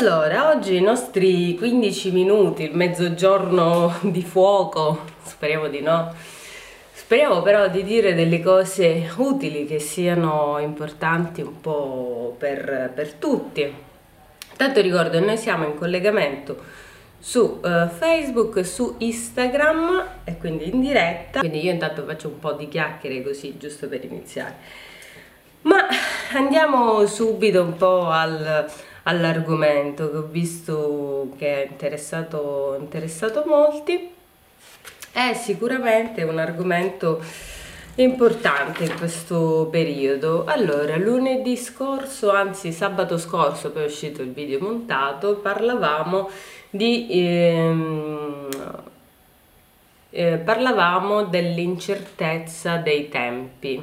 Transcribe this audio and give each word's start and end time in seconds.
Allora, 0.00 0.48
oggi 0.48 0.76
i 0.76 0.80
nostri 0.80 1.54
15 1.58 2.10
minuti, 2.10 2.62
il 2.62 2.74
mezzogiorno 2.74 3.98
di 4.10 4.22
fuoco, 4.22 5.04
speriamo 5.22 5.68
di 5.68 5.82
no, 5.82 6.14
speriamo 6.90 7.42
però 7.42 7.68
di 7.68 7.84
dire 7.84 8.14
delle 8.14 8.40
cose 8.40 9.12
utili 9.16 9.66
che 9.66 9.78
siano 9.78 10.56
importanti 10.58 11.42
un 11.42 11.60
po' 11.60 12.34
per, 12.38 12.92
per 12.94 13.12
tutti. 13.12 13.70
Tanto 14.56 14.80
ricordo, 14.80 15.20
noi 15.20 15.36
siamo 15.36 15.66
in 15.66 15.74
collegamento 15.76 16.56
su 17.18 17.60
uh, 17.62 17.86
Facebook, 17.90 18.64
su 18.64 18.94
Instagram 18.96 20.04
e 20.24 20.38
quindi 20.38 20.70
in 20.70 20.80
diretta, 20.80 21.40
quindi 21.40 21.62
io 21.62 21.72
intanto 21.72 22.04
faccio 22.06 22.28
un 22.28 22.38
po' 22.38 22.52
di 22.52 22.68
chiacchiere 22.68 23.22
così, 23.22 23.58
giusto 23.58 23.86
per 23.86 24.02
iniziare. 24.02 24.54
Ma 25.62 25.86
andiamo 26.32 27.04
subito 27.04 27.60
un 27.60 27.76
po' 27.76 28.08
al 28.08 28.88
all'argomento 29.04 30.10
che 30.10 30.16
ho 30.16 30.26
visto 30.30 31.32
che 31.38 31.64
è 31.64 31.68
interessato, 31.70 32.76
interessato 32.78 33.44
molti. 33.46 34.10
È 35.12 35.32
sicuramente 35.34 36.22
un 36.22 36.38
argomento 36.38 37.22
importante 37.96 38.84
in 38.84 38.96
questo 38.96 39.68
periodo. 39.70 40.44
Allora, 40.46 40.96
lunedì 40.96 41.56
scorso, 41.56 42.30
anzi 42.30 42.72
sabato 42.72 43.18
scorso, 43.18 43.70
poi 43.70 43.82
è 43.82 43.86
uscito 43.86 44.22
il 44.22 44.32
video 44.32 44.60
montato, 44.60 45.36
parlavamo 45.36 46.30
di... 46.70 47.06
Ehm, 47.10 48.48
eh, 50.12 50.38
parlavamo 50.38 51.24
dell'incertezza 51.24 52.78
dei 52.78 53.08
tempi 53.08 53.80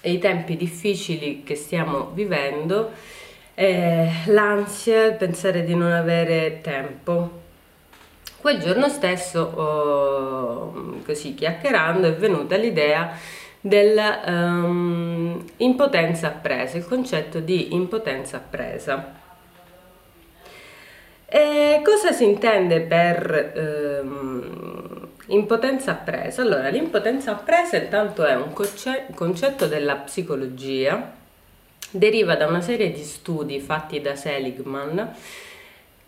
e 0.00 0.12
i 0.12 0.18
tempi 0.18 0.56
difficili 0.56 1.42
che 1.42 1.56
stiamo 1.56 2.10
vivendo 2.14 2.92
eh, 3.54 4.10
l'ansia, 4.26 5.06
il 5.06 5.14
pensare 5.14 5.64
di 5.64 5.74
non 5.74 5.92
avere 5.92 6.60
tempo. 6.60 7.40
Quel 8.40 8.58
giorno 8.58 8.88
stesso, 8.88 9.40
oh, 9.40 11.00
così 11.04 11.34
chiacchierando, 11.34 12.08
è 12.08 12.14
venuta 12.14 12.56
l'idea 12.56 13.12
dell'impotenza 13.60 16.26
ehm, 16.26 16.36
um, 16.36 16.36
appresa, 16.36 16.76
il 16.76 16.86
concetto 16.86 17.40
di 17.40 17.74
impotenza 17.74 18.36
appresa. 18.36 19.22
E 21.26 21.80
cosa 21.82 22.12
si 22.12 22.24
intende 22.24 22.82
per 22.82 24.00
um, 24.02 25.08
impotenza 25.28 25.92
appresa? 25.92 26.42
Allora, 26.42 26.68
l'impotenza 26.68 27.30
appresa 27.30 27.78
intanto 27.78 28.24
è 28.24 28.36
un 28.36 28.52
concetto 29.14 29.66
della 29.66 29.96
psicologia 29.96 31.22
deriva 31.94 32.34
da 32.34 32.46
una 32.46 32.60
serie 32.60 32.90
di 32.90 33.02
studi 33.02 33.60
fatti 33.60 34.00
da 34.00 34.16
Seligman 34.16 35.14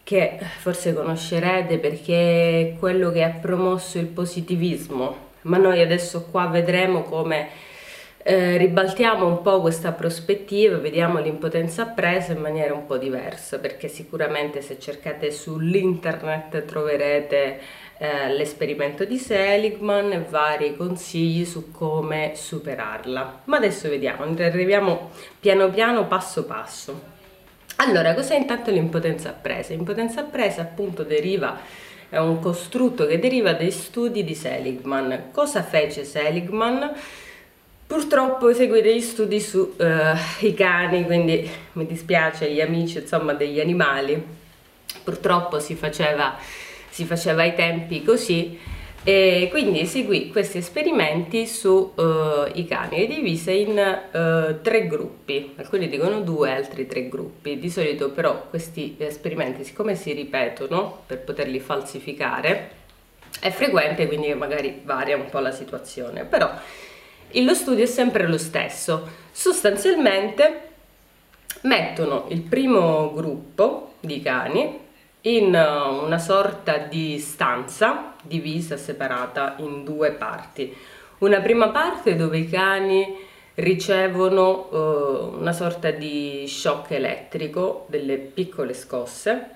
che 0.02 0.38
forse 0.60 0.92
conoscerete 0.92 1.78
perché 1.78 2.74
è 2.74 2.76
quello 2.78 3.10
che 3.10 3.22
ha 3.22 3.30
promosso 3.30 3.98
il 3.98 4.06
positivismo, 4.06 5.16
ma 5.42 5.58
noi 5.58 5.80
adesso 5.80 6.26
qua 6.30 6.46
vedremo 6.46 7.02
come 7.02 7.48
eh, 8.28 8.56
ribaltiamo 8.56 9.24
un 9.24 9.40
po' 9.40 9.60
questa 9.60 9.92
prospettiva, 9.92 10.78
vediamo 10.78 11.20
l'impotenza 11.20 11.82
appresa 11.82 12.32
in 12.32 12.40
maniera 12.40 12.74
un 12.74 12.84
po' 12.84 12.96
diversa, 12.96 13.60
perché 13.60 13.86
sicuramente 13.86 14.62
se 14.62 14.80
cercate 14.80 15.30
sull'internet 15.30 16.64
troverete 16.64 17.60
eh, 17.98 18.32
l'esperimento 18.32 19.04
di 19.04 19.16
Seligman 19.16 20.10
e 20.10 20.26
vari 20.28 20.74
consigli 20.74 21.44
su 21.44 21.70
come 21.70 22.32
superarla. 22.34 23.42
Ma 23.44 23.58
adesso 23.58 23.88
vediamo, 23.88 24.24
arriviamo 24.24 25.10
piano 25.38 25.70
piano, 25.70 26.08
passo 26.08 26.46
passo. 26.46 27.00
Allora, 27.76 28.12
cos'è 28.12 28.34
intanto 28.34 28.72
l'impotenza 28.72 29.28
appresa? 29.28 29.72
L'impotenza 29.72 30.22
appresa 30.22 30.62
appunto 30.62 31.04
deriva 31.04 31.60
è 32.08 32.18
un 32.18 32.40
costrutto 32.40 33.06
che 33.06 33.20
deriva 33.20 33.52
dai 33.52 33.70
studi 33.70 34.24
di 34.24 34.34
Seligman. 34.34 35.28
Cosa 35.30 35.62
fece 35.62 36.02
Seligman? 36.02 36.92
Purtroppo 37.86 38.48
eseguì 38.48 38.82
degli 38.82 39.00
studi 39.00 39.40
sui 39.40 39.72
uh, 39.76 40.54
cani, 40.54 41.04
quindi 41.04 41.48
mi 41.72 41.86
dispiace 41.86 42.50
gli 42.50 42.60
amici 42.60 42.98
insomma 42.98 43.32
degli 43.32 43.60
animali. 43.60 44.22
Purtroppo 45.04 45.60
si 45.60 45.74
faceva 45.74 46.36
si 46.96 47.04
faceva 47.04 47.42
ai 47.42 47.54
tempi 47.54 48.02
così 48.02 48.58
e 49.04 49.48
quindi 49.50 49.80
eseguì 49.80 50.30
questi 50.30 50.58
esperimenti 50.58 51.46
sui 51.46 51.90
uh, 51.94 52.66
cani, 52.66 52.98
li 53.00 53.06
divise 53.06 53.52
in 53.52 53.76
uh, 53.76 54.60
tre 54.62 54.86
gruppi, 54.86 55.52
alcuni 55.56 55.88
dicono 55.88 56.22
due, 56.22 56.50
altri 56.50 56.86
tre 56.86 57.08
gruppi. 57.08 57.58
Di 57.58 57.68
solito 57.70 58.10
però 58.10 58.46
questi 58.48 58.96
esperimenti, 58.98 59.62
siccome 59.62 59.94
si 59.94 60.12
ripetono 60.12 61.02
per 61.06 61.20
poterli 61.20 61.60
falsificare, 61.60 62.70
è 63.38 63.50
frequente, 63.50 64.06
quindi 64.06 64.32
magari 64.32 64.80
varia 64.82 65.16
un 65.16 65.26
po' 65.30 65.40
la 65.40 65.52
situazione, 65.52 66.24
però 66.24 66.50
lo 67.32 67.54
studio 67.54 67.84
è 67.84 67.86
sempre 67.86 68.26
lo 68.26 68.38
stesso. 68.38 69.08
Sostanzialmente 69.30 70.60
mettono 71.62 72.26
il 72.28 72.42
primo 72.42 73.12
gruppo 73.12 73.94
di 74.00 74.22
cani 74.22 74.84
in 75.22 75.46
uh, 75.46 76.04
una 76.04 76.18
sorta 76.18 76.78
di 76.78 77.18
stanza 77.18 78.14
divisa, 78.22 78.76
separata 78.76 79.56
in 79.58 79.84
due 79.84 80.12
parti. 80.12 80.74
Una 81.18 81.40
prima 81.40 81.70
parte 81.70 82.14
dove 82.14 82.38
i 82.38 82.48
cani 82.48 83.16
ricevono 83.54 84.68
uh, 84.70 85.38
una 85.38 85.52
sorta 85.52 85.90
di 85.90 86.44
shock 86.46 86.92
elettrico, 86.92 87.86
delle 87.88 88.16
piccole 88.18 88.74
scosse 88.74 89.50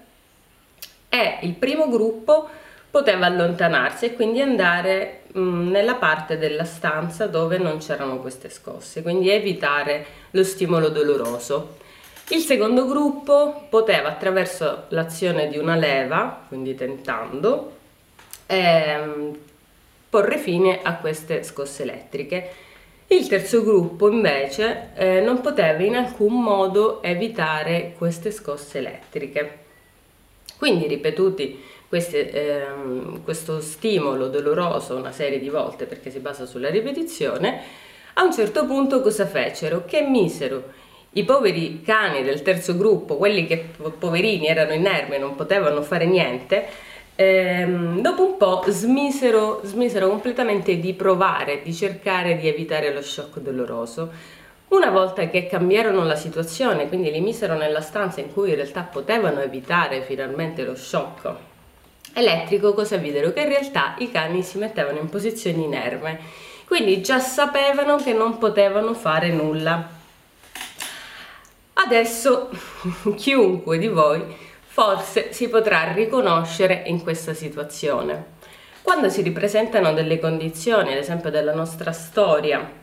e 1.09 1.39
il 1.43 1.55
primo 1.55 1.89
gruppo 1.89 2.49
poteva 2.91 3.27
allontanarsi 3.27 4.06
e 4.06 4.15
quindi 4.15 4.41
andare 4.41 5.23
mm, 5.37 5.71
nella 5.71 5.95
parte 5.95 6.39
della 6.39 6.65
stanza 6.65 7.27
dove 7.27 7.59
non 7.59 7.78
c'erano 7.78 8.19
queste 8.19 8.51
scosse, 8.51 9.03
quindi 9.03 9.31
evitare 9.31 10.05
lo 10.31 10.43
stimolo 10.43 10.89
doloroso. 10.89 11.78
Il 12.28 12.41
secondo 12.41 12.87
gruppo 12.87 13.67
poteva 13.69 14.09
attraverso 14.09 14.84
l'azione 14.89 15.49
di 15.49 15.59
una 15.59 15.75
leva, 15.75 16.45
quindi 16.47 16.75
tentando, 16.75 17.73
ehm, 18.47 19.37
porre 20.09 20.39
fine 20.39 20.81
a 20.83 20.97
queste 20.97 21.43
scosse 21.43 21.83
elettriche. 21.83 22.51
Il 23.09 23.27
terzo 23.27 23.65
gruppo 23.65 24.09
invece 24.09 24.91
eh, 24.95 25.21
non 25.21 25.41
poteva 25.41 25.83
in 25.83 25.97
alcun 25.97 26.41
modo 26.41 27.03
evitare 27.03 27.95
queste 27.99 28.31
scosse 28.31 28.78
elettriche. 28.78 29.59
Quindi 30.57 30.87
ripetuti 30.87 31.61
queste, 31.91 32.31
ehm, 32.31 33.25
questo 33.25 33.61
stimolo 33.61 34.28
doloroso 34.28 34.95
una 34.95 35.11
serie 35.11 35.41
di 35.41 35.49
volte 35.49 35.87
perché 35.87 36.09
si 36.11 36.21
basa 36.21 36.47
sulla 36.47 36.71
ripetizione, 36.71 37.61
a 38.15 38.23
un 38.23 38.33
certo 38.33 38.65
punto 38.65 39.01
cosa 39.03 39.27
fecero? 39.27 39.84
Che 39.84 40.01
misero 40.03 40.62
i 41.15 41.25
poveri 41.25 41.83
cani 41.83 42.23
del 42.23 42.43
terzo 42.43 42.77
gruppo, 42.77 43.17
quelli 43.17 43.45
che 43.45 43.71
poverini 43.99 44.47
erano 44.47 44.73
inermi 44.73 45.17
e 45.17 45.19
non 45.19 45.34
potevano 45.34 45.83
fare 45.83 46.06
niente, 46.06 46.65
ehm, 47.17 48.01
dopo 48.01 48.25
un 48.25 48.37
po' 48.37 48.62
smisero, 48.69 49.61
smisero 49.65 50.09
completamente 50.09 50.78
di 50.78 50.95
provare, 50.95 51.61
di 51.61 51.75
cercare 51.75 52.37
di 52.37 52.47
evitare 52.47 52.95
lo 52.95 53.03
shock 53.03 53.41
doloroso. 53.41 54.12
Una 54.69 54.91
volta 54.91 55.28
che 55.28 55.49
cambiarono 55.49 56.05
la 56.05 56.15
situazione, 56.15 56.87
quindi 56.87 57.11
li 57.11 57.21
misero 57.21 57.57
nella 57.57 57.81
stanza 57.81 58.21
in 58.21 58.33
cui 58.33 58.51
in 58.51 58.55
realtà 58.55 58.83
potevano 58.83 59.41
evitare 59.41 60.03
finalmente 60.03 60.62
lo 60.62 60.77
shock 60.77 61.49
elettrico, 62.12 62.75
cosa 62.75 62.97
videro? 62.97 63.32
Che 63.32 63.41
in 63.41 63.48
realtà 63.48 63.94
i 63.98 64.10
cani 64.10 64.43
si 64.43 64.59
mettevano 64.59 64.98
in 64.98 65.09
posizioni 65.09 65.65
inerme, 65.65 66.21
quindi 66.66 67.03
già 67.03 67.19
sapevano 67.19 67.97
che 67.97 68.12
non 68.12 68.38
potevano 68.38 68.94
fare 68.94 69.31
nulla 69.31 69.98
Adesso 71.83 72.51
chiunque 73.16 73.78
di 73.78 73.89
voi 73.89 74.22
forse 74.72 75.33
si 75.33 75.48
potrà 75.48 75.92
riconoscere 75.92 76.83
in 76.86 77.03
questa 77.03 77.33
situazione. 77.33 78.39
Quando 78.83 79.09
si 79.09 79.22
ripresentano 79.22 79.92
delle 79.92 80.18
condizioni, 80.18 80.92
ad 80.92 80.98
esempio 80.98 81.30
della 81.30 81.54
nostra 81.54 81.92
storia, 81.92 82.78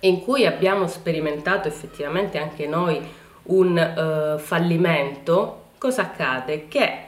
in 0.00 0.22
cui 0.22 0.46
abbiamo 0.46 0.86
sperimentato 0.86 1.68
effettivamente 1.68 2.38
anche 2.38 2.66
noi 2.66 3.00
un 3.44 4.36
uh, 4.36 4.38
fallimento, 4.38 5.64
cosa 5.78 6.02
accade? 6.02 6.68
Che 6.68 7.05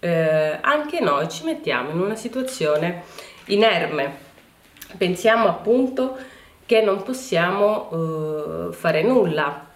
eh, 0.00 0.58
anche 0.60 1.00
noi 1.00 1.28
ci 1.28 1.44
mettiamo 1.44 1.90
in 1.90 2.00
una 2.00 2.16
situazione 2.16 3.02
inerme. 3.46 4.26
Pensiamo 4.96 5.48
appunto 5.48 6.16
che 6.64 6.80
non 6.82 7.02
possiamo 7.02 7.88
uh, 7.92 8.72
fare 8.72 9.02
nulla, 9.02 9.68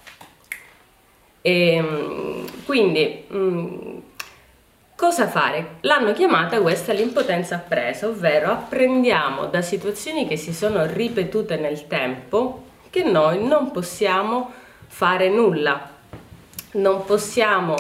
e, 1.42 1.74
ehm, 1.74 2.64
quindi, 2.64 3.24
mh, 3.28 3.36
mm, 3.36 3.98
cosa 4.96 5.26
fare? 5.26 5.76
L'hanno 5.80 6.12
chiamata 6.12 6.60
questa 6.60 6.92
l'impotenza 6.92 7.56
appresa, 7.56 8.06
ovvero 8.06 8.52
apprendiamo 8.52 9.46
da 9.46 9.60
situazioni 9.60 10.26
che 10.26 10.36
si 10.36 10.54
sono 10.54 10.86
ripetute 10.86 11.56
nel 11.56 11.86
tempo 11.88 12.70
che 12.90 13.02
noi 13.02 13.44
non 13.44 13.72
possiamo 13.72 14.52
fare 14.86 15.28
nulla, 15.28 15.90
non 16.72 17.04
possiamo 17.04 17.75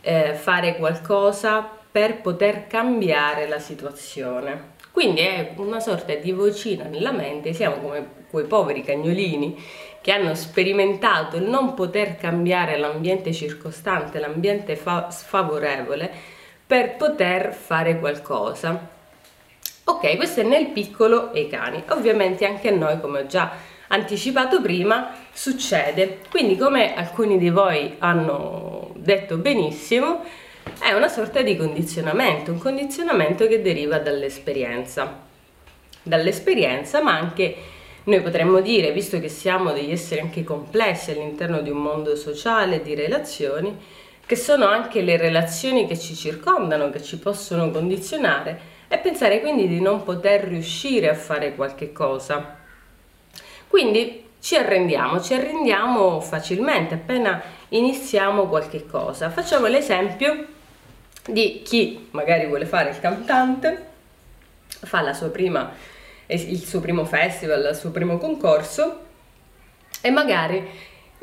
eh, 0.00 0.34
fare 0.34 0.76
qualcosa 0.76 1.70
per 1.94 2.22
poter 2.22 2.66
cambiare 2.66 3.46
la 3.46 3.60
situazione. 3.60 4.72
Quindi 4.90 5.20
è 5.20 5.52
una 5.58 5.78
sorta 5.78 6.12
di 6.16 6.32
vocina 6.32 6.86
nella 6.86 7.12
mente, 7.12 7.52
siamo 7.52 7.76
come 7.76 8.08
quei 8.28 8.46
poveri 8.46 8.82
cagnolini 8.82 9.56
che 10.00 10.10
hanno 10.10 10.34
sperimentato 10.34 11.36
il 11.36 11.44
non 11.44 11.74
poter 11.74 12.16
cambiare 12.16 12.78
l'ambiente 12.78 13.32
circostante, 13.32 14.18
l'ambiente 14.18 14.74
fa- 14.74 15.08
sfavorevole, 15.12 16.10
per 16.66 16.96
poter 16.96 17.52
fare 17.52 18.00
qualcosa. 18.00 18.88
Ok, 19.84 20.16
questo 20.16 20.40
è 20.40 20.42
nel 20.42 20.70
piccolo 20.70 21.32
e 21.32 21.42
i 21.42 21.48
cani. 21.48 21.84
Ovviamente 21.90 22.44
anche 22.44 22.70
a 22.70 22.74
noi, 22.74 23.00
come 23.00 23.20
ho 23.20 23.26
già 23.26 23.52
anticipato 23.86 24.60
prima, 24.60 25.14
succede. 25.32 26.22
Quindi, 26.28 26.56
come 26.56 26.96
alcuni 26.96 27.38
di 27.38 27.50
voi 27.50 27.94
hanno 28.00 28.90
detto 28.96 29.36
benissimo, 29.36 30.24
è 30.80 30.92
una 30.92 31.08
sorta 31.08 31.42
di 31.42 31.56
condizionamento, 31.56 32.52
un 32.52 32.58
condizionamento 32.58 33.46
che 33.46 33.62
deriva 33.62 33.98
dall'esperienza. 33.98 35.22
Dall'esperienza, 36.02 37.02
ma 37.02 37.16
anche 37.16 37.56
noi 38.04 38.20
potremmo 38.20 38.60
dire, 38.60 38.92
visto 38.92 39.18
che 39.18 39.28
siamo 39.28 39.72
degli 39.72 39.90
esseri 39.90 40.20
anche 40.20 40.44
complessi 40.44 41.12
all'interno 41.12 41.60
di 41.60 41.70
un 41.70 41.78
mondo 41.78 42.16
sociale, 42.16 42.82
di 42.82 42.94
relazioni, 42.94 43.76
che 44.26 44.36
sono 44.36 44.66
anche 44.66 45.00
le 45.00 45.16
relazioni 45.16 45.86
che 45.86 45.98
ci 45.98 46.14
circondano, 46.14 46.90
che 46.90 47.02
ci 47.02 47.18
possono 47.18 47.70
condizionare, 47.70 48.72
e 48.88 48.98
pensare 48.98 49.40
quindi 49.40 49.66
di 49.66 49.80
non 49.80 50.02
poter 50.02 50.44
riuscire 50.44 51.08
a 51.08 51.14
fare 51.14 51.54
qualche 51.54 51.92
cosa. 51.92 52.56
Quindi 53.66 54.22
ci 54.40 54.56
arrendiamo, 54.56 55.22
ci 55.22 55.32
arrendiamo 55.32 56.20
facilmente 56.20 56.94
appena 56.94 57.42
iniziamo 57.70 58.46
qualche 58.46 58.84
cosa. 58.86 59.30
Facciamo 59.30 59.66
l'esempio 59.66 60.52
di 61.26 61.62
chi 61.64 62.08
magari 62.10 62.46
vuole 62.46 62.66
fare 62.66 62.90
il 62.90 63.00
cantante, 63.00 63.86
fa 64.66 65.12
sua 65.12 65.30
prima, 65.30 65.72
il 66.26 66.64
suo 66.64 66.80
primo 66.80 67.04
festival, 67.04 67.68
il 67.70 67.76
suo 67.76 67.90
primo 67.90 68.18
concorso 68.18 69.00
e 70.00 70.10
magari 70.10 70.66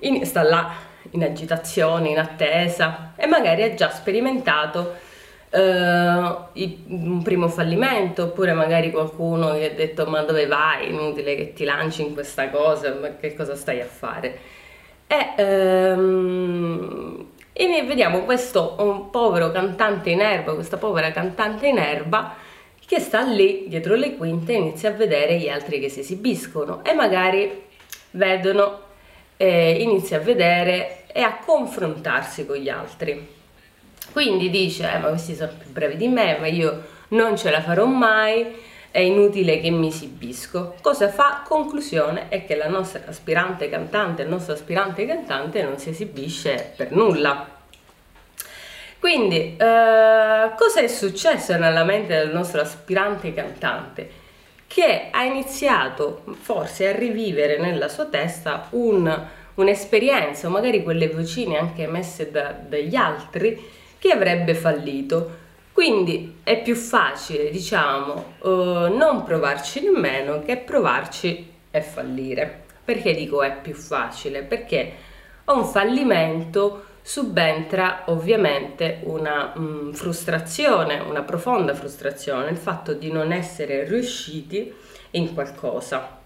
in, 0.02 0.26
sta 0.26 0.42
là 0.44 0.74
in 1.12 1.24
agitazione, 1.24 2.10
in 2.10 2.20
attesa 2.20 3.14
e 3.16 3.28
magari 3.28 3.64
ha 3.64 3.74
già 3.74 3.90
sperimentato 3.90 4.96
uh, 5.50 5.58
un 5.58 7.22
primo 7.24 7.48
fallimento 7.48 8.24
oppure 8.24 8.54
magari 8.54 8.92
qualcuno 8.92 9.56
gli 9.58 9.64
ha 9.64 9.72
detto 9.72 10.06
ma 10.06 10.22
dove 10.22 10.46
vai, 10.48 10.90
inutile 10.90 11.36
che 11.36 11.54
ti 11.54 11.64
lanci 11.64 12.02
in 12.02 12.14
questa 12.14 12.50
cosa, 12.50 12.94
ma 12.94 13.10
che 13.20 13.36
cosa 13.36 13.56
stai 13.56 13.82
a 13.82 13.86
fare? 13.86 14.40
E, 15.08 15.92
um, 15.94 17.31
e 17.54 17.84
vediamo 17.84 18.22
questo 18.22 19.10
povero 19.12 19.52
cantante 19.52 20.10
in 20.10 20.22
erba, 20.22 20.54
questa 20.54 20.78
povera 20.78 21.12
cantante 21.12 21.68
in 21.68 21.78
erba 21.78 22.36
che 22.86 23.00
sta 23.00 23.22
lì 23.22 23.66
dietro 23.68 23.96
le 23.96 24.16
quinte 24.16 24.54
e 24.54 24.58
inizia 24.58 24.90
a 24.90 24.94
vedere 24.94 25.38
gli 25.38 25.48
altri 25.48 25.80
che 25.80 25.90
si 25.90 26.02
esibiscono 26.02 26.84
e 26.84 26.94
magari 26.94 27.64
vedono, 28.12 28.80
eh, 29.38 29.82
inizia 29.82 30.18
a 30.18 30.20
vedere 30.20 31.04
e 31.08 31.22
a 31.22 31.38
confrontarsi 31.38 32.46
con 32.46 32.58
gli 32.58 32.70
altri. 32.70 33.28
Quindi 34.12 34.50
dice, 34.50 34.92
eh, 34.92 34.98
ma 34.98 35.08
questi 35.08 35.36
sono 35.36 35.52
più 35.58 35.70
bravi 35.70 35.96
di 35.96 36.08
me, 36.08 36.38
ma 36.38 36.48
io 36.48 36.84
non 37.10 37.38
ce 37.38 37.50
la 37.50 37.62
farò 37.62 37.86
mai, 37.86 38.46
è 38.92 39.00
inutile 39.00 39.62
che 39.62 39.70
mi 39.70 39.88
esibisco. 39.88 40.76
Cosa 40.82 41.10
fa? 41.10 41.44
Conclusione 41.48 42.28
è 42.28 42.46
che 42.46 42.56
la 42.56 42.68
nostra 42.68 43.02
aspirante 43.08 43.70
cantante, 43.70 44.24
il 44.24 44.28
nostro 44.28 44.54
aspirante 44.54 45.06
cantante 45.06 45.64
non 45.64 45.78
si 45.80 45.90
esibisce 45.90 46.74
per 46.76 46.92
nulla. 46.92 47.60
Quindi, 49.00 49.56
eh, 49.58 50.52
cosa 50.56 50.82
è 50.82 50.88
successo 50.88 51.58
nella 51.58 51.86
mente 51.86 52.16
del 52.16 52.32
nostro 52.32 52.62
aspirante 52.62 53.34
cantante? 53.34 54.20
Che 54.68 55.08
ha 55.10 55.24
iniziato 55.24 56.24
forse 56.40 56.88
a 56.88 56.92
rivivere 56.92 57.58
nella 57.58 57.88
sua 57.88 58.06
testa 58.06 58.68
un, 58.72 59.26
un'esperienza, 59.56 60.50
magari 60.50 60.84
quelle 60.84 61.08
vocine 61.08 61.58
anche 61.58 61.84
emesse 61.84 62.30
da, 62.30 62.52
dagli 62.52 62.96
altri, 62.96 63.70
che 63.98 64.12
avrebbe 64.12 64.54
fallito. 64.54 65.41
Quindi 65.74 66.40
è 66.44 66.62
più 66.62 66.76
facile, 66.76 67.50
diciamo, 67.50 68.34
uh, 68.40 68.50
non 68.96 69.24
provarci 69.24 69.82
nemmeno 69.82 70.42
che 70.42 70.58
provarci 70.58 71.50
e 71.72 71.82
fallire. 71.82 72.64
Perché 72.84 73.14
dico 73.14 73.42
è 73.42 73.56
più 73.62 73.74
facile? 73.74 74.42
Perché 74.42 74.94
a 75.46 75.54
un 75.54 75.66
fallimento 75.66 76.86
subentra 77.02 78.04
ovviamente 78.06 79.00
una 79.04 79.54
mh, 79.56 79.62
mm, 79.62 79.92
frustrazione, 79.94 81.00
una 81.00 81.22
profonda 81.22 81.74
frustrazione, 81.74 82.52
il 82.52 82.58
fatto 82.58 82.94
di 82.94 83.12
non 83.12 83.32
essere 83.32 83.86
riusciti 83.86 84.74
in 85.12 85.34
qualcosa. 85.34 86.20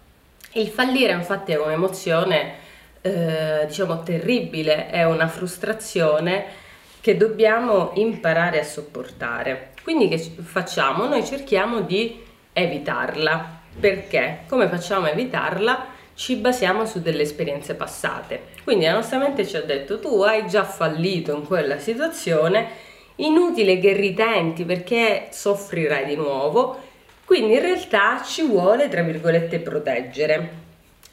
Il 0.54 0.68
fallire 0.68 1.14
infatti 1.14 1.52
è 1.52 1.60
un'emozione, 1.60 2.54
eh, 3.02 3.66
diciamo, 3.68 4.04
terribile, 4.04 4.90
è 4.90 5.06
una 5.06 5.28
frustrazione 5.28 6.64
che 7.06 7.18
dobbiamo 7.18 7.92
imparare 7.94 8.60
a 8.60 8.64
sopportare. 8.64 9.74
Quindi 9.84 10.08
che 10.08 10.18
facciamo? 10.18 11.06
Noi 11.06 11.24
cerchiamo 11.24 11.82
di 11.82 12.20
evitarla. 12.52 13.60
Perché? 13.80 14.40
Come 14.48 14.68
facciamo 14.68 15.06
a 15.06 15.12
evitarla? 15.12 15.86
Ci 16.16 16.38
basiamo 16.38 16.84
su 16.88 17.04
delle 17.04 17.22
esperienze 17.22 17.76
passate. 17.76 18.46
Quindi 18.64 18.86
la 18.86 18.94
nostra 18.94 19.20
mente 19.20 19.46
ci 19.46 19.56
ha 19.56 19.62
detto 19.62 20.00
tu 20.00 20.24
hai 20.24 20.48
già 20.48 20.64
fallito 20.64 21.36
in 21.36 21.46
quella 21.46 21.78
situazione, 21.78 22.70
inutile 23.18 23.78
che 23.78 23.94
ritenti 23.94 24.66
perché 24.66 25.28
soffrirai 25.30 26.06
di 26.06 26.16
nuovo. 26.16 26.82
Quindi 27.24 27.54
in 27.54 27.62
realtà 27.62 28.24
ci 28.24 28.42
vuole, 28.48 28.90
tra 28.90 29.04
virgolette, 29.04 29.60
proteggere. 29.60 30.50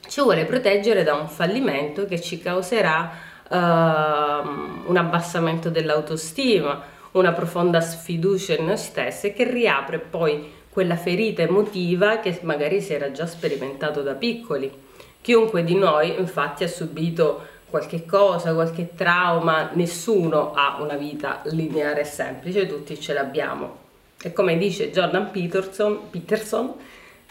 Ci 0.08 0.22
vuole 0.22 0.46
proteggere 0.46 1.02
da 1.02 1.12
un 1.12 1.28
fallimento 1.28 2.06
che 2.06 2.18
ci 2.18 2.40
causerà 2.40 3.31
uh, 3.52 4.88
un 4.88 4.96
abbassamento 4.96 5.68
dell'autostima, 5.68 6.82
una 7.12 7.32
profonda 7.32 7.80
sfiducia 7.80 8.54
in 8.54 8.64
noi 8.64 8.78
stessi 8.78 9.32
che 9.32 9.44
riapre 9.44 9.98
poi 9.98 10.60
quella 10.70 10.96
ferita 10.96 11.42
emotiva 11.42 12.18
che 12.18 12.38
magari 12.42 12.80
si 12.80 12.94
era 12.94 13.12
già 13.12 13.26
sperimentato 13.26 14.00
da 14.00 14.14
piccoli. 14.14 14.72
Chiunque 15.20 15.62
di 15.62 15.74
noi 15.74 16.18
infatti 16.18 16.64
ha 16.64 16.68
subito 16.68 17.46
qualche 17.68 18.04
cosa, 18.06 18.54
qualche 18.54 18.94
trauma, 18.94 19.70
nessuno 19.74 20.52
ha 20.54 20.78
una 20.80 20.96
vita 20.96 21.42
lineare 21.44 22.00
e 22.00 22.04
semplice, 22.04 22.66
tutti 22.66 22.98
ce 22.98 23.12
l'abbiamo. 23.12 23.80
E 24.22 24.32
come 24.32 24.56
dice 24.56 24.90
Jordan 24.90 25.30
Peterson, 25.30 26.10
Peterson 26.10 26.74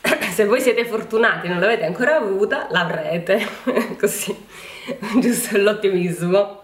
se 0.32 0.46
voi 0.46 0.62
siete 0.62 0.86
fortunati 0.86 1.48
e 1.48 1.50
non 1.50 1.60
l'avete 1.60 1.86
ancora 1.86 2.18
avuta, 2.18 2.68
l'avrete. 2.70 3.46
Così 4.00 4.36
giusto 5.20 5.58
l'ottimismo. 5.58 6.60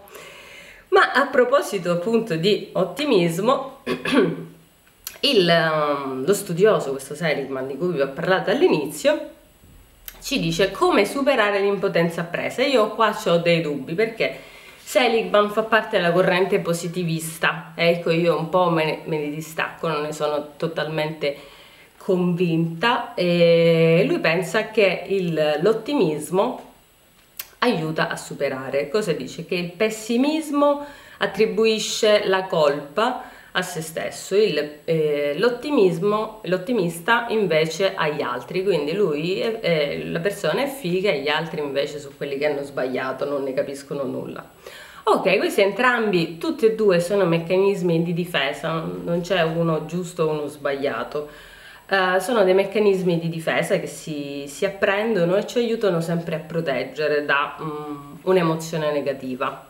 Ma 0.88 1.12
a 1.12 1.26
proposito 1.26 1.92
appunto 1.92 2.36
di 2.36 2.70
ottimismo, 2.72 3.82
il, 5.20 5.48
um, 5.48 6.24
lo 6.24 6.34
studioso, 6.34 6.90
questo 6.92 7.14
Seligman 7.14 7.66
di 7.66 7.76
cui 7.76 7.92
vi 7.92 8.00
ho 8.00 8.08
parlato 8.08 8.50
all'inizio, 8.50 9.36
ci 10.20 10.40
dice 10.40 10.70
come 10.70 11.04
superare 11.04 11.60
l'impotenza 11.60 12.22
appresa. 12.22 12.62
Io 12.62 12.90
qua 12.94 13.16
ho 13.26 13.36
dei 13.38 13.60
dubbi 13.60 13.94
perché 13.94 14.38
Seligman 14.82 15.50
fa 15.50 15.64
parte 15.64 15.98
della 15.98 16.12
corrente 16.12 16.60
positivista, 16.60 17.72
ecco 17.74 18.10
io 18.10 18.38
un 18.38 18.48
po' 18.48 18.70
me 18.70 18.84
ne, 18.84 19.00
me 19.04 19.18
ne 19.18 19.30
distacco, 19.30 19.86
non 19.86 20.00
ne 20.00 20.12
sono 20.12 20.52
totalmente 20.56 21.36
convinta 21.98 23.12
e 23.12 24.02
lui 24.08 24.18
pensa 24.18 24.70
che 24.70 25.04
l'ottimismo 25.60 26.67
aiuta 27.58 28.08
a 28.08 28.16
superare. 28.16 28.88
Cosa 28.88 29.12
dice? 29.12 29.44
Che 29.44 29.54
il 29.54 29.72
pessimismo 29.72 30.84
attribuisce 31.18 32.26
la 32.26 32.44
colpa 32.44 33.30
a 33.52 33.62
se 33.62 33.80
stesso, 33.80 34.36
eh, 34.36 35.34
l'ottimista 35.38 37.26
invece 37.30 37.94
agli 37.94 38.22
altri, 38.22 38.62
quindi 38.62 38.92
lui, 38.92 39.40
è, 39.40 39.58
è, 39.58 40.04
la 40.04 40.20
persona 40.20 40.62
è 40.62 40.68
figa 40.68 41.10
e 41.10 41.22
gli 41.22 41.28
altri 41.28 41.60
invece 41.60 41.98
sono 41.98 42.14
quelli 42.16 42.38
che 42.38 42.46
hanno 42.46 42.62
sbagliato, 42.62 43.24
non 43.24 43.42
ne 43.42 43.54
capiscono 43.54 44.04
nulla. 44.04 44.48
Ok, 45.04 45.38
questi 45.38 45.62
entrambi, 45.62 46.36
tutti 46.38 46.66
e 46.66 46.74
due 46.74 47.00
sono 47.00 47.24
meccanismi 47.24 48.02
di 48.02 48.12
difesa, 48.12 48.72
non 48.72 49.22
c'è 49.22 49.42
uno 49.42 49.86
giusto 49.86 50.24
o 50.24 50.30
uno 50.30 50.46
sbagliato 50.46 51.28
Uh, 51.88 52.18
sono 52.18 52.44
dei 52.44 52.52
meccanismi 52.52 53.18
di 53.18 53.30
difesa 53.30 53.78
che 53.78 53.86
si, 53.86 54.44
si, 54.46 54.66
apprendono 54.66 55.36
e 55.36 55.46
ci 55.46 55.56
aiutano 55.56 56.02
sempre 56.02 56.34
a 56.34 56.38
proteggere 56.38 57.24
da 57.24 57.56
um, 57.60 58.18
un'emozione 58.24 58.92
negativa. 58.92 59.66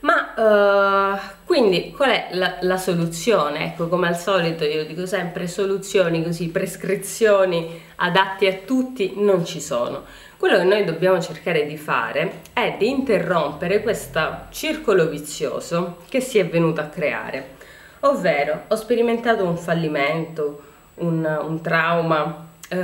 Ma 0.00 1.14
uh, 1.14 1.18
quindi 1.46 1.92
qual 1.92 2.10
è 2.10 2.28
la, 2.32 2.58
la, 2.60 2.76
soluzione? 2.76 3.66
Ecco, 3.66 3.88
come 3.88 4.08
al 4.08 4.18
solito 4.18 4.64
io 4.64 4.84
dico 4.84 5.06
sempre 5.06 5.46
soluzioni 5.46 6.22
così, 6.22 6.48
prescrizioni 6.48 7.80
adatti 7.96 8.46
a 8.46 8.58
tutti 8.66 9.14
non 9.16 9.46
ci 9.46 9.62
sono. 9.62 10.04
Quello 10.36 10.58
che 10.58 10.64
noi 10.64 10.84
dobbiamo 10.84 11.20
cercare 11.20 11.64
di 11.64 11.78
fare 11.78 12.40
è 12.52 12.74
di 12.76 12.90
interrompere 12.90 13.80
questo 13.80 14.46
circolo 14.50 15.08
vizioso 15.08 15.98
che 16.08 16.20
si 16.20 16.38
è 16.38 16.46
venuto 16.46 16.80
a 16.80 16.86
creare. 16.86 17.60
Ovvero, 18.00 18.64
ho 18.66 18.74
sperimentato 18.74 19.44
un 19.44 19.56
fallimento, 19.56 20.71
un, 20.94 21.40
un 21.42 21.60
trauma, 21.60 22.48
uh, 22.70 22.76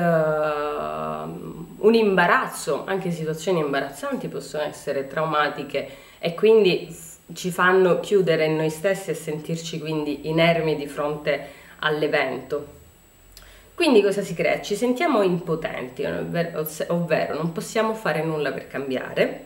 un 1.78 1.94
imbarazzo, 1.94 2.84
anche 2.86 3.10
situazioni 3.10 3.60
imbarazzanti 3.60 4.28
possono 4.28 4.64
essere 4.64 5.06
traumatiche 5.06 5.88
e 6.18 6.34
quindi 6.34 6.94
ci 7.34 7.50
fanno 7.50 8.00
chiudere 8.00 8.46
in 8.46 8.56
noi 8.56 8.70
stessi 8.70 9.10
e 9.10 9.14
sentirci 9.14 9.78
quindi 9.78 10.28
inermi 10.28 10.76
di 10.76 10.86
fronte 10.86 11.48
all'evento. 11.80 12.76
Quindi 13.74 14.02
cosa 14.02 14.22
si 14.22 14.34
crea? 14.34 14.60
Ci 14.60 14.74
sentiamo 14.74 15.22
impotenti, 15.22 16.04
ovvero 16.04 17.36
non 17.36 17.52
possiamo 17.52 17.94
fare 17.94 18.24
nulla 18.24 18.50
per 18.50 18.66
cambiare. 18.66 19.44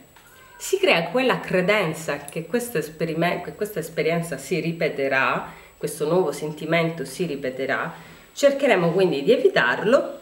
Si 0.57 0.79
crea 0.79 1.09
quella 1.09 1.41
credenza 1.41 2.17
che 2.19 2.47
che 2.47 3.55
questa 3.55 3.79
esperienza 3.79 4.39
si 4.39 4.59
ripeterà, 4.61 5.53
questo 5.77 6.07
nuovo 6.07 6.33
sentimento 6.33 7.05
si 7.05 7.27
ripeterà, 7.27 7.93
cercheremo 8.33 8.91
quindi 8.93 9.23
di 9.23 9.33
evitarlo 9.33 10.21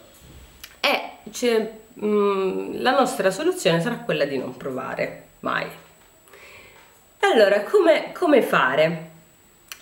e 0.79 1.59
mh, 1.93 2.05
mm, 2.05 2.81
la 2.81 2.91
nostra 2.91 3.31
soluzione 3.31 3.81
sarà 3.81 3.97
quella 3.97 4.25
di 4.25 4.37
non 4.37 4.57
provare 4.57 5.23
mai. 5.39 5.67
Allora, 7.19 7.61
come, 7.61 8.11
come 8.13 8.41
fare? 8.41 9.09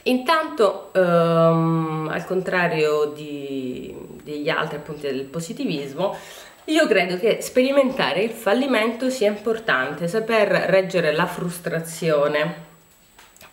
Intanto, 0.03 0.91
um, 0.93 2.09
al 2.11 2.25
contrario 2.25 3.05
di, 3.05 3.95
degli 4.23 4.49
altri 4.49 4.77
appunti 4.77 5.01
del 5.01 5.23
positivismo, 5.25 6.17
io 6.65 6.87
credo 6.87 7.17
che 7.17 7.41
sperimentare 7.41 8.21
il 8.21 8.31
fallimento 8.31 9.09
sia 9.09 9.29
importante, 9.29 10.07
saper 10.07 10.49
reggere 10.49 11.13
la 11.13 11.25
frustrazione. 11.25 12.67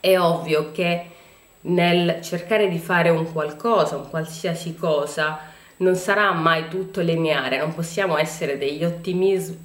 È 0.00 0.18
ovvio 0.18 0.72
che 0.72 1.10
nel 1.66 2.20
cercare 2.22 2.68
di 2.68 2.78
fare 2.78 3.10
un 3.10 3.32
qualcosa, 3.32 3.96
un 3.96 4.08
qualsiasi 4.10 4.74
cosa, 4.74 5.38
non 5.78 5.94
sarà 5.94 6.32
mai 6.32 6.68
tutto 6.68 7.00
lineare, 7.00 7.58
non 7.58 7.74
possiamo 7.74 8.16
essere 8.16 8.58
degli, 8.58 8.84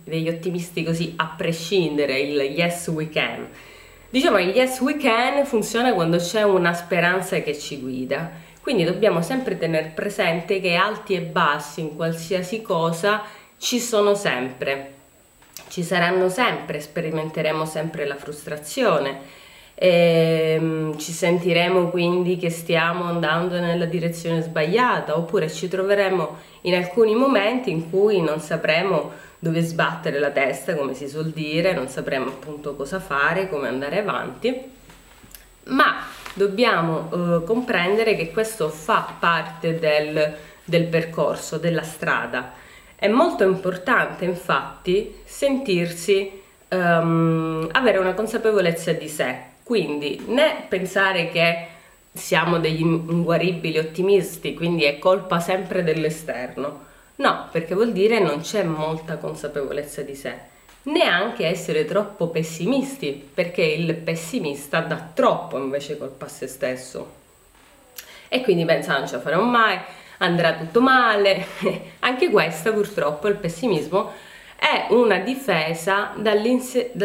degli 0.04 0.28
ottimisti 0.28 0.84
così 0.84 1.14
a 1.16 1.34
prescindere, 1.38 2.20
il 2.20 2.40
yes 2.42 2.88
we 2.88 3.10
can. 3.10 3.48
Diciamo 4.12 4.36
che 4.36 4.44
Yes 4.44 4.82
We 4.82 4.98
Can 4.98 5.46
funziona 5.46 5.94
quando 5.94 6.18
c'è 6.18 6.44
una 6.44 6.74
speranza 6.74 7.40
che 7.40 7.58
ci 7.58 7.80
guida, 7.80 8.30
quindi 8.62 8.84
dobbiamo 8.84 9.22
sempre 9.22 9.58
tenere 9.58 9.94
presente 9.96 10.60
che 10.60 10.76
alti 10.76 11.14
e 11.14 11.22
bassi 11.22 11.80
in 11.80 11.96
qualsiasi 11.96 12.62
cosa 12.62 13.24
ci 13.58 13.80
sono 13.80 14.14
sempre, 14.14 14.96
ci 15.70 15.82
saranno 15.82 16.28
sempre, 16.28 16.82
sperimenteremo 16.82 17.66
sempre 17.66 18.06
la 18.06 18.18
frustrazione, 18.18 19.18
e, 19.84 20.58
um, 20.60 20.96
ci 21.00 21.12
sentiremo 21.12 21.90
quindi 21.90 22.38
che 22.38 22.52
stiamo 22.52 23.06
andando 23.06 23.60
nella 23.60 23.86
direzione 23.86 24.42
sbagliata 24.42 25.18
oppure 25.18 25.50
ci 25.50 25.68
troveremo 25.68 26.38
in 26.62 26.76
alcuni 26.76 27.16
momenti 27.16 27.72
in 27.72 27.90
cui 27.90 28.22
non 28.22 28.40
sapremo 28.40 29.10
dove 29.40 29.62
sbattere 29.62 30.20
la 30.20 30.30
testa, 30.30 30.76
come 30.76 30.94
si 30.94 31.10
suol 31.10 31.32
dire, 31.32 31.74
non 31.74 31.88
sapremo 31.88 32.28
appunto 32.28 32.76
cosa 32.76 33.00
fare, 33.00 33.50
come 33.50 33.70
andare 33.70 33.98
avanti, 33.98 34.56
ma 35.64 36.06
dobbiamo 36.36 37.10
eh, 37.12 37.44
comprendere 37.44 38.16
che 38.16 38.32
questo 38.32 38.70
fa 38.70 39.16
parte 39.18 39.80
del, 39.80 40.36
del 40.64 40.86
percorso, 40.86 41.58
della 41.58 41.82
strada. 41.82 42.54
È 42.94 43.08
molto 43.08 43.44
importante 43.44 44.26
infatti 44.26 45.22
sentirsi, 45.24 46.40
um, 46.70 47.68
avere 47.72 47.98
una 47.98 48.14
consapevolezza 48.14 48.92
di 48.92 49.08
sé, 49.08 49.50
quindi 49.72 50.22
né 50.28 50.66
pensare 50.68 51.30
che 51.30 51.68
siamo 52.12 52.60
degli 52.60 52.82
inguaribili 52.82 53.78
ottimisti, 53.78 54.54
quindi 54.54 54.84
è 54.84 55.00
colpa 55.00 55.40
sempre 55.40 55.82
dell'esterno, 55.82 56.90
No, 57.22 57.48
perché 57.52 57.74
vuol 57.74 57.94
dire 57.94 58.20
non 58.20 58.42
c'è 58.42 58.64
molta 58.64 59.18
consapevolezza 59.18 60.02
di 60.02 60.16
sé. 60.16 60.34
Neanche 60.84 61.46
essere 61.46 61.86
troppo 61.86 62.28
pessimisti, 62.28 63.30
perché 63.34 63.62
il 63.62 63.94
pessimista 63.94 64.82
dà 64.82 65.12
troppo 65.14 65.58
invece 65.58 65.98
colpa 65.98 66.26
a 66.26 66.28
se 66.28 66.48
stesso. 66.48 67.20
E 68.28 68.42
quindi 68.42 68.66
pensa 68.66 68.98
non 68.98 69.08
ce 69.08 69.16
la 69.16 69.22
farò 69.22 69.42
mai, 69.42 69.80
andrà 70.18 70.56
tutto 70.56 70.82
male. 70.82 71.46
Anche 72.00 72.30
questa 72.30 72.74
purtroppo, 72.74 73.28
il 73.28 73.36
pessimismo, 73.36 74.12
è 74.62 74.86
una 74.90 75.18
difesa 75.18 76.14
dal 76.16 76.40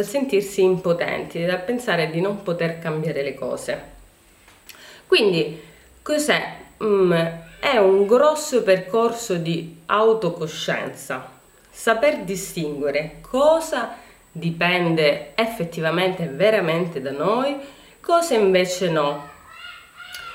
sentirsi 0.05 0.63
impotenti, 0.63 1.43
dal 1.43 1.63
pensare 1.63 2.11
di 2.11 2.21
non 2.21 2.43
poter 2.43 2.79
cambiare 2.79 3.23
le 3.23 3.33
cose. 3.33 3.83
Quindi, 5.07 5.59
cos'è? 6.03 6.55
Mm, 6.85 7.13
è 7.59 7.79
un 7.79 8.07
grosso 8.07 8.63
percorso 8.63 9.37
di 9.37 9.75
autocoscienza, 9.87 11.31
saper 11.71 12.25
distinguere 12.25 13.21
cosa 13.23 13.97
dipende 14.31 15.33
effettivamente 15.35 16.27
veramente 16.27 17.01
da 17.01 17.13
noi, 17.13 17.57
cosa 18.03 18.35
invece 18.35 18.91
no. 18.91 19.31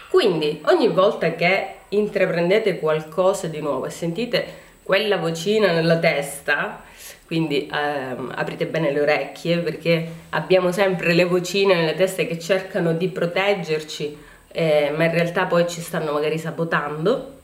Quindi 0.09 0.59
ogni 0.65 0.87
volta 0.87 1.35
che 1.35 1.75
intraprendete 1.89 2.79
qualcosa 2.79 3.45
di 3.45 3.61
nuovo 3.61 3.85
e 3.85 3.91
sentite 3.91 4.69
quella 4.83 5.17
vocina 5.17 5.71
nella 5.71 5.97
testa, 5.97 6.83
quindi 7.25 7.69
ehm, 7.71 8.33
aprite 8.35 8.65
bene 8.67 8.91
le 8.91 9.01
orecchie 9.01 9.59
perché 9.59 10.07
abbiamo 10.29 10.71
sempre 10.71 11.13
le 11.13 11.25
vocine 11.25 11.75
nella 11.75 11.93
testa 11.93 12.23
che 12.23 12.38
cercano 12.39 12.93
di 12.93 13.07
proteggerci 13.07 14.29
eh, 14.51 14.91
ma 14.95 15.05
in 15.05 15.11
realtà 15.11 15.45
poi 15.45 15.67
ci 15.67 15.81
stanno 15.81 16.11
magari 16.11 16.38
sabotando, 16.38 17.39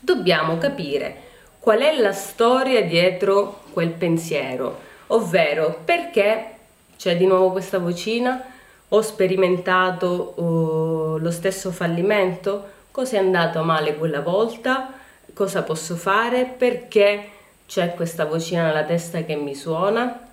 dobbiamo 0.00 0.58
capire 0.58 1.24
qual 1.60 1.80
è 1.80 1.96
la 1.96 2.12
storia 2.12 2.82
dietro 2.82 3.62
quel 3.72 3.90
pensiero, 3.90 4.80
ovvero 5.08 5.80
perché 5.84 6.50
c'è 6.96 7.16
di 7.16 7.26
nuovo 7.26 7.50
questa 7.50 7.78
vocina, 7.78 8.42
ho 8.88 9.02
sperimentato 9.02 10.34
uh, 10.40 11.18
lo 11.18 11.30
stesso 11.30 11.70
fallimento, 11.70 12.74
cosa 12.90 13.16
è 13.16 13.18
andato 13.18 13.62
male 13.62 13.96
quella 13.96 14.20
volta, 14.20 14.92
cosa 15.36 15.62
posso 15.62 15.96
fare, 15.96 16.46
perché 16.46 17.28
c'è 17.66 17.92
questa 17.92 18.24
vocina 18.24 18.64
nella 18.64 18.84
testa 18.84 19.22
che 19.22 19.36
mi 19.36 19.54
suona. 19.54 20.28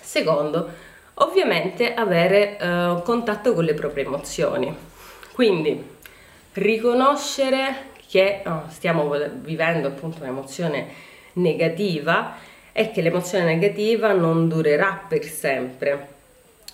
Secondo, 0.00 0.66
ovviamente 1.14 1.92
avere 1.92 2.56
uh, 2.58 3.02
contatto 3.02 3.52
con 3.52 3.64
le 3.64 3.74
proprie 3.74 4.06
emozioni. 4.06 4.74
Quindi 5.32 5.92
riconoscere 6.54 7.92
che 8.08 8.40
oh, 8.46 8.62
stiamo 8.68 9.14
vivendo 9.42 9.88
appunto 9.88 10.22
un'emozione 10.22 10.86
negativa 11.34 12.36
e 12.72 12.92
che 12.92 13.02
l'emozione 13.02 13.44
negativa 13.44 14.12
non 14.12 14.48
durerà 14.48 15.04
per 15.06 15.24
sempre. 15.24 16.08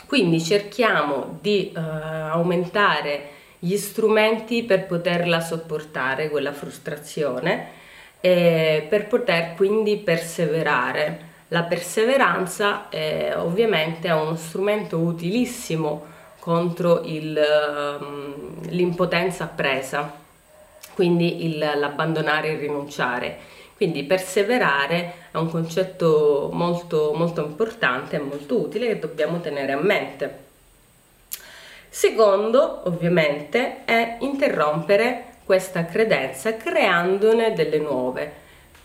Quindi 0.06 0.40
cerchiamo 0.40 1.38
di 1.40 1.72
uh, 1.74 1.80
aumentare 1.80 3.38
gli 3.60 3.76
strumenti 3.76 4.64
per 4.64 4.86
poterla 4.86 5.40
sopportare, 5.40 6.30
quella 6.30 6.52
frustrazione, 6.52 7.78
e 8.20 8.86
per 8.88 9.06
poter 9.06 9.54
quindi 9.54 9.98
perseverare. 9.98 11.28
La 11.48 11.62
perseveranza 11.64 12.88
è, 12.88 13.34
ovviamente 13.36 14.08
è 14.08 14.14
uno 14.14 14.36
strumento 14.36 14.98
utilissimo 14.98 16.06
contro 16.38 17.02
um, 17.04 18.60
l'impotenza 18.68 19.46
presa, 19.46 20.12
quindi 20.94 21.58
l'abbandonare 21.58 22.52
e 22.52 22.56
rinunciare. 22.56 23.38
Quindi 23.76 24.04
perseverare 24.04 25.14
è 25.30 25.36
un 25.38 25.50
concetto 25.50 26.50
molto, 26.52 27.12
molto 27.14 27.44
importante 27.44 28.16
e 28.16 28.20
molto 28.20 28.60
utile 28.60 28.88
che 28.88 28.98
dobbiamo 28.98 29.40
tenere 29.40 29.72
a 29.72 29.80
mente. 29.80 30.49
Secondo, 31.92 32.82
ovviamente, 32.84 33.84
è 33.84 34.18
interrompere 34.20 35.24
questa 35.44 35.84
credenza 35.86 36.56
creandone 36.56 37.52
delle 37.52 37.78
nuove. 37.78 38.32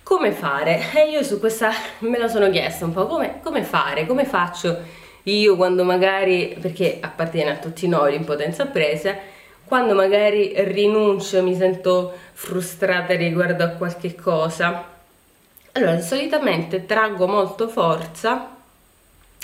Come 0.01 0.31
fare? 0.31 0.81
E 0.95 1.11
io 1.11 1.21
su 1.21 1.39
questa 1.39 1.71
me 1.99 2.17
la 2.17 2.27
sono 2.27 2.49
chiesta 2.49 2.83
un 2.83 2.93
po', 2.93 3.05
come, 3.05 3.41
come 3.43 3.63
fare? 3.63 4.07
Come 4.07 4.25
faccio 4.25 4.75
io 5.23 5.55
quando 5.55 5.83
magari, 5.83 6.57
perché 6.59 6.97
appartiene 6.99 7.51
a 7.51 7.57
tutti 7.57 7.87
noi 7.87 8.13
l'impotenza 8.13 8.65
presa, 8.65 9.15
quando 9.65 9.93
magari 9.93 10.53
rinuncio, 10.57 11.43
mi 11.43 11.55
sento 11.55 12.11
frustrata 12.33 13.13
riguardo 13.13 13.63
a 13.63 13.69
qualche 13.69 14.15
cosa, 14.15 14.83
allora 15.73 15.99
solitamente 15.99 16.87
traggo 16.87 17.27
molto 17.27 17.67
forza 17.67 18.49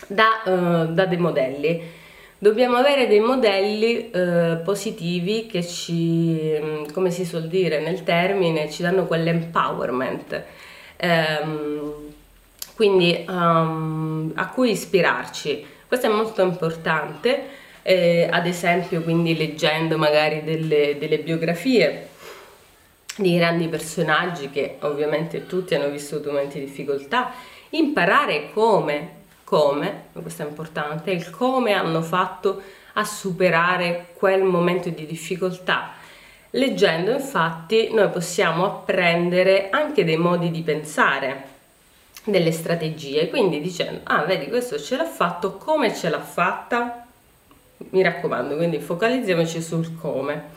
da, 0.07 0.41
uh, 0.45 0.93
da 0.93 1.05
dei 1.05 1.17
modelli. 1.17 1.99
Dobbiamo 2.41 2.77
avere 2.77 3.05
dei 3.05 3.19
modelli 3.19 4.09
eh, 4.09 4.61
positivi 4.63 5.45
che 5.45 5.63
ci, 5.63 6.57
mm, 6.59 6.85
come 6.91 7.11
si 7.11 7.23
suol 7.23 7.47
dire 7.47 7.81
nel 7.81 8.01
termine, 8.01 8.67
ci 8.67 8.81
danno 8.81 9.05
quell'empowerment. 9.05 10.43
Ehm, 10.97 11.93
quindi 12.73 13.23
um, 13.27 14.31
a 14.33 14.47
cui 14.47 14.71
ispirarci. 14.71 15.63
Questo 15.87 16.07
è 16.07 16.09
molto 16.09 16.41
importante, 16.41 17.43
eh, 17.83 18.27
ad 18.31 18.47
esempio 18.47 19.03
quindi 19.03 19.37
leggendo 19.37 19.99
magari 19.99 20.43
delle, 20.43 20.97
delle 20.97 21.19
biografie 21.19 22.07
di 23.17 23.37
grandi 23.37 23.67
personaggi 23.67 24.49
che 24.49 24.77
ovviamente 24.79 25.45
tutti 25.45 25.75
hanno 25.75 25.89
vissuto 25.89 26.31
momenti 26.31 26.57
di 26.57 26.65
difficoltà, 26.65 27.33
imparare 27.69 28.49
come 28.51 29.19
come, 29.51 30.05
questo 30.13 30.43
è 30.43 30.47
importante, 30.47 31.11
il 31.11 31.29
come 31.29 31.73
hanno 31.73 32.01
fatto 32.01 32.61
a 32.93 33.03
superare 33.03 34.13
quel 34.13 34.43
momento 34.43 34.87
di 34.87 35.05
difficoltà. 35.05 35.91
Leggendo 36.51 37.11
infatti 37.11 37.89
noi 37.91 38.07
possiamo 38.07 38.63
apprendere 38.63 39.69
anche 39.69 40.05
dei 40.05 40.15
modi 40.15 40.51
di 40.51 40.61
pensare, 40.61 41.43
delle 42.23 42.53
strategie, 42.53 43.27
quindi 43.27 43.59
dicendo, 43.59 43.99
ah 44.03 44.23
vedi 44.23 44.47
questo 44.47 44.79
ce 44.79 44.95
l'ha 44.95 45.05
fatto, 45.05 45.57
come 45.57 45.93
ce 45.93 46.07
l'ha 46.07 46.21
fatta? 46.21 47.05
Mi 47.89 48.01
raccomando, 48.01 48.55
quindi 48.55 48.79
focalizziamoci 48.79 49.61
sul 49.61 49.97
come. 49.99 50.51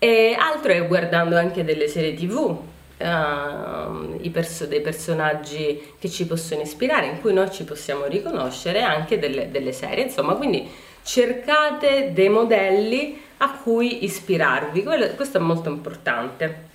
E 0.00 0.36
altro 0.36 0.72
è 0.72 0.84
guardando 0.84 1.36
anche 1.36 1.62
delle 1.62 1.86
serie 1.86 2.14
tv, 2.14 2.60
uh, 3.00 4.30
perso- 4.30 4.66
dei 4.66 4.80
personaggi 4.80 5.94
che 5.98 6.08
ci 6.10 6.26
possono 6.26 6.60
ispirare, 6.60 7.06
in 7.06 7.20
cui 7.20 7.32
noi 7.32 7.50
ci 7.50 7.64
possiamo 7.64 8.06
riconoscere 8.06 8.82
anche 8.82 9.18
delle, 9.18 9.50
delle 9.50 9.72
serie, 9.72 10.04
insomma, 10.04 10.34
quindi 10.34 10.68
cercate 11.02 12.12
dei 12.12 12.28
modelli 12.28 13.20
a 13.38 13.58
cui 13.62 14.04
ispirarvi, 14.04 14.82
Quello, 14.82 15.06
questo 15.14 15.38
è 15.38 15.40
molto 15.40 15.70
importante. 15.70 16.68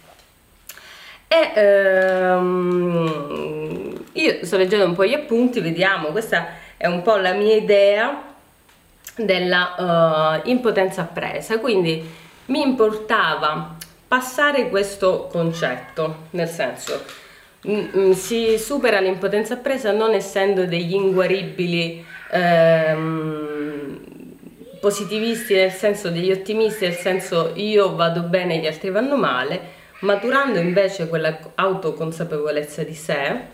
E 1.27 1.51
ehm, 1.55 3.05
io 4.13 4.45
sto 4.45 4.57
leggendo 4.57 4.85
un 4.85 4.95
po' 4.95 5.05
gli 5.05 5.13
appunti, 5.13 5.59
vediamo, 5.59 6.07
questa 6.07 6.47
è 6.77 6.87
un 6.87 7.01
po' 7.01 7.17
la 7.17 7.33
mia 7.33 7.55
idea 7.55 8.33
della 9.15 10.41
uh, 10.43 10.49
impotenza 10.49 11.01
appresa, 11.01 11.59
quindi 11.59 12.03
mi 12.47 12.61
importava 12.61 13.74
passare 14.07 14.69
questo 14.69 15.27
concetto, 15.31 16.27
nel 16.31 16.47
senso 16.47 17.03
mm, 17.67 17.85
mm, 17.97 18.11
si 18.11 18.57
supera 18.57 18.99
l'impotenza 18.99 19.55
appresa 19.55 19.91
non 19.91 20.13
essendo 20.13 20.65
degli 20.65 20.93
inguaribili 20.93 22.05
ehm, 22.31 23.99
positivisti 24.79 25.55
nel 25.55 25.71
senso 25.71 26.09
degli 26.09 26.31
ottimisti 26.31 26.85
nel 26.85 26.93
senso 26.93 27.53
io 27.55 27.95
vado 27.95 28.21
bene 28.21 28.55
e 28.55 28.59
gli 28.59 28.67
altri 28.67 28.91
vanno 28.91 29.17
male 29.17 29.73
maturando 30.01 30.59
invece 30.59 31.07
quella 31.07 31.37
autoconsapevolezza 31.55 32.83
di 32.83 32.93
sé 32.93 33.53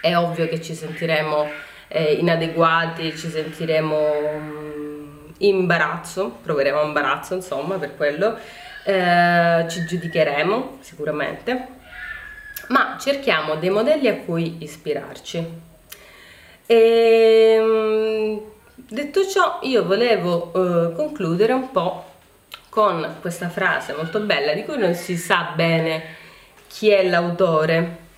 è 0.00 0.16
ovvio 0.16 0.48
che 0.48 0.60
ci 0.60 0.74
sentiremo 0.74 1.48
eh, 1.86 2.14
inadeguati 2.14 3.16
ci 3.16 3.28
sentiremo 3.28 3.98
mm, 4.38 5.08
imbarazzo 5.38 6.38
proveremo 6.42 6.82
imbarazzo 6.82 7.34
insomma 7.34 7.76
per 7.76 7.94
quello 7.96 8.36
eh, 8.84 9.66
ci 9.68 9.84
giudicheremo 9.84 10.78
sicuramente, 10.80 11.66
ma 12.68 12.96
cerchiamo 12.98 13.56
dei 13.56 13.70
modelli 13.70 14.08
a 14.08 14.16
cui 14.16 14.56
ispirarci. 14.60 15.68
E, 16.66 17.56
ehm, 17.58 18.40
detto 18.74 19.26
ciò, 19.26 19.58
io 19.62 19.84
volevo 19.84 20.52
eh, 20.52 20.94
concludere 20.94 21.52
un 21.52 21.70
po' 21.70 22.04
con 22.68 23.16
questa 23.20 23.48
frase 23.48 23.92
molto 23.94 24.20
bella 24.20 24.54
di 24.54 24.64
cui 24.64 24.78
non 24.78 24.94
si 24.94 25.16
sa 25.16 25.52
bene 25.54 26.02
chi 26.68 26.90
è 26.90 27.06
l'autore. 27.08 28.08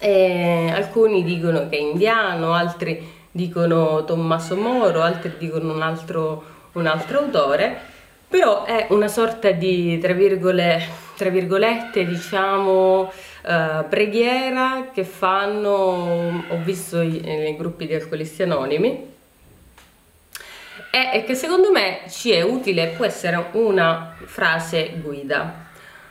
alcuni 0.00 1.24
dicono 1.24 1.68
che 1.68 1.76
è 1.76 1.80
indiano, 1.80 2.54
altri 2.54 3.18
dicono 3.30 4.04
Tommaso 4.04 4.56
Moro, 4.56 5.02
altri 5.02 5.34
dicono 5.38 5.72
un 5.74 5.82
altro, 5.82 6.44
un 6.72 6.86
altro 6.86 7.18
autore 7.18 7.89
però 8.30 8.64
è 8.64 8.86
una 8.90 9.08
sorta 9.08 9.50
di, 9.50 9.98
tra, 9.98 10.12
virgole, 10.12 10.80
tra 11.16 11.30
virgolette, 11.30 12.06
diciamo, 12.06 13.00
uh, 13.02 13.88
preghiera 13.88 14.90
che 14.94 15.02
fanno, 15.02 16.44
ho 16.48 16.56
visto 16.62 16.98
nei 16.98 17.56
gruppi 17.56 17.88
di 17.88 17.94
alcolisti 17.94 18.44
anonimi, 18.44 19.08
e, 20.92 21.24
che 21.24 21.34
secondo 21.34 21.72
me 21.72 22.02
ci 22.08 22.30
è 22.30 22.42
utile, 22.42 22.92
può 22.96 23.04
essere 23.04 23.48
una 23.52 24.14
frase 24.24 24.92
guida, 25.02 25.66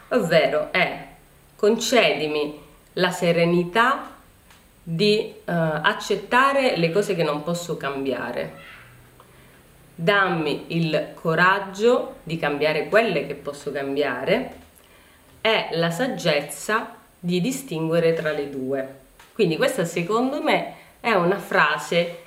ovvero 0.10 0.73
è 0.73 1.05
concedimi 1.55 2.60
la 2.93 3.12
serenità 3.12 4.17
di 4.84 5.34
uh, 5.36 5.41
accettare 5.45 6.75
le 6.75 6.91
cose 6.91 7.15
che 7.15 7.23
non 7.23 7.43
posso 7.43 7.77
cambiare 7.77 8.67
dammi 10.01 10.65
il 10.67 11.09
coraggio 11.13 12.15
di 12.23 12.38
cambiare 12.38 12.88
quelle 12.88 13.27
che 13.27 13.33
posso 13.33 13.69
cambiare 13.69 14.53
e 15.41 15.67
la 15.71 15.91
saggezza 15.91 16.95
di 17.19 17.41
distinguere 17.41 18.13
tra 18.13 18.31
le 18.31 18.49
due. 18.49 18.95
Quindi 19.33 19.57
questa 19.57 19.83
secondo 19.83 20.41
me 20.41 20.73
è 21.01 21.12
una 21.12 21.38
frase 21.38 22.23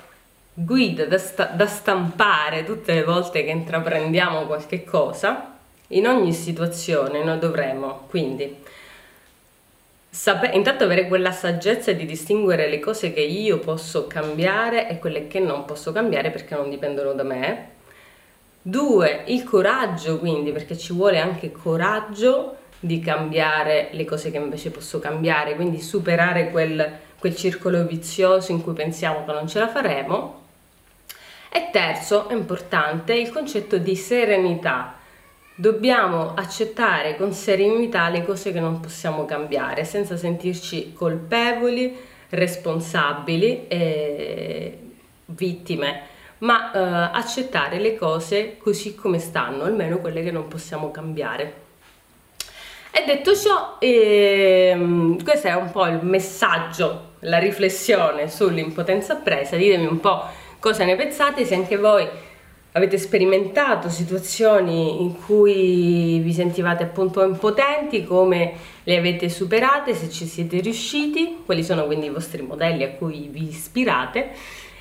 guida 0.53 1.05
da, 1.05 1.17
sta- 1.17 1.45
da 1.45 1.65
stampare 1.65 2.63
tutte 2.63 2.93
le 2.93 3.03
volte 3.03 3.43
che 3.43 3.49
intraprendiamo 3.49 4.45
qualche 4.45 4.83
cosa. 4.83 5.57
In 5.87 6.07
ogni 6.07 6.31
situazione 6.31 7.23
noi 7.23 7.39
dovremo 7.39 8.05
quindi 8.07 8.55
Sape- 10.13 10.51
intanto 10.53 10.83
avere 10.83 11.07
quella 11.07 11.31
saggezza 11.31 11.91
di 11.91 12.05
distinguere 12.05 12.69
le 12.69 12.79
cose 12.79 13.11
che 13.11 13.21
io 13.21 13.57
posso 13.57 14.05
cambiare 14.05 14.87
e 14.87 14.99
quelle 14.99 15.25
che 15.25 15.39
non 15.39 15.65
posso 15.65 15.91
cambiare 15.91 16.29
perché 16.29 16.53
non 16.53 16.69
dipendono 16.69 17.13
da 17.13 17.23
me. 17.23 17.69
Due, 18.61 19.23
il 19.25 19.43
coraggio 19.43 20.19
quindi, 20.19 20.51
perché 20.51 20.77
ci 20.77 20.93
vuole 20.93 21.17
anche 21.17 21.51
coraggio 21.51 22.57
di 22.79 22.99
cambiare 22.99 23.89
le 23.93 24.05
cose 24.05 24.29
che 24.29 24.37
invece 24.37 24.69
posso 24.69 24.99
cambiare, 24.99 25.55
quindi 25.55 25.81
superare 25.81 26.51
quel, 26.51 26.91
quel 27.17 27.35
circolo 27.35 27.83
vizioso 27.83 28.51
in 28.51 28.61
cui 28.61 28.73
pensiamo 28.73 29.25
che 29.25 29.31
non 29.31 29.47
ce 29.47 29.57
la 29.57 29.67
faremo. 29.67 30.41
E 31.49 31.69
terzo, 31.71 32.27
importante, 32.29 33.15
il 33.15 33.31
concetto 33.31 33.79
di 33.79 33.95
serenità 33.95 35.01
Dobbiamo 35.55 36.33
accettare 36.33 37.15
con 37.15 37.31
serenità 37.31 38.09
le 38.09 38.25
cose 38.25 38.51
che 38.51 38.59
non 38.59 38.79
possiamo 38.79 39.25
cambiare 39.25 39.85
senza 39.85 40.17
sentirci 40.17 40.93
colpevoli, 40.93 41.95
responsabili 42.29 43.67
e 43.67 44.79
vittime, 45.25 46.01
ma 46.39 46.71
eh, 46.71 46.79
accettare 47.15 47.79
le 47.79 47.95
cose 47.95 48.57
così 48.57 48.95
come 48.95 49.19
stanno, 49.19 49.65
almeno 49.65 49.99
quelle 49.99 50.23
che 50.23 50.31
non 50.31 50.47
possiamo 50.47 50.89
cambiare. 50.89 51.61
E 52.89 53.03
detto 53.05 53.35
ciò, 53.35 53.77
ehm, 53.79 55.23
questo 55.23 55.47
è 55.47 55.53
un 55.53 55.69
po' 55.69 55.85
il 55.85 55.99
messaggio, 56.01 57.11
la 57.19 57.37
riflessione 57.37 58.27
sull'impotenza 58.27 59.13
appresa. 59.13 59.55
Ditemi 59.55 59.85
un 59.85 59.99
po' 59.99 60.23
cosa 60.57 60.83
ne 60.83 60.95
pensate, 60.95 61.45
se 61.45 61.53
anche 61.53 61.77
voi 61.77 62.07
avete 62.73 62.97
sperimentato 62.97 63.89
situazioni 63.89 65.01
in 65.01 65.15
cui 65.25 66.19
vi 66.19 66.33
sentivate 66.33 66.83
appunto 66.83 67.23
impotenti, 67.23 68.03
come 68.03 68.53
le 68.83 68.97
avete 68.97 69.29
superate, 69.29 69.93
se 69.93 70.09
ci 70.09 70.25
siete 70.25 70.59
riusciti, 70.59 71.37
quali 71.45 71.63
sono 71.63 71.85
quindi 71.85 72.07
i 72.07 72.09
vostri 72.09 72.41
modelli 72.41 72.83
a 72.83 72.89
cui 72.89 73.29
vi 73.31 73.47
ispirate. 73.47 74.31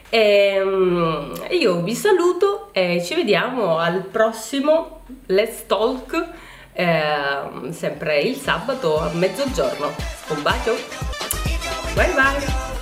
E, 0.08 0.60
um, 0.60 1.32
io 1.50 1.82
vi 1.82 1.94
saluto 1.94 2.68
e 2.72 3.02
ci 3.02 3.14
vediamo 3.14 3.78
al 3.78 4.02
prossimo 4.02 5.02
Let's 5.26 5.66
Talk, 5.66 6.28
eh, 6.72 7.70
sempre 7.70 8.20
il 8.20 8.36
sabato 8.36 8.98
a 8.98 9.10
mezzogiorno. 9.14 9.90
Un 10.28 10.42
bacio, 10.42 10.74
bye 11.94 12.12
bye! 12.14 12.81